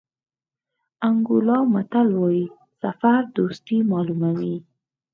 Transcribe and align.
انګولا 1.07 1.57
متل 1.73 2.07
وایي 2.21 2.45
سفر 2.81 3.21
دوستي 3.35 3.77
معلوموي. 3.89 4.55